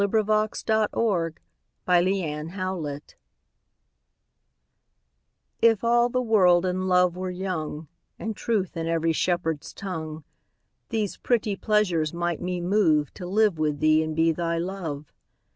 [0.01, 1.33] Her Reply (Written by Sir Walter
[2.57, 3.01] Raleigh)
[5.61, 10.23] IF all the world and love were young, And truth in every shepherd's tongue,
[10.89, 15.13] These pretty pleasures might me moveTo live with thee and be thy Love.